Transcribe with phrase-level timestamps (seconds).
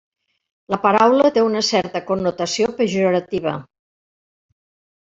[0.73, 3.57] La paraula té una certa connotació pejorativa.